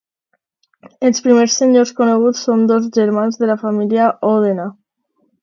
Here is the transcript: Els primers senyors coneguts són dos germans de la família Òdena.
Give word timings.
Els 1.09 1.19
primers 1.27 1.57
senyors 1.61 1.91
coneguts 1.99 2.41
són 2.47 2.65
dos 2.73 2.89
germans 2.97 3.39
de 3.43 3.51
la 3.53 3.59
família 3.67 4.09
Òdena. 4.33 4.69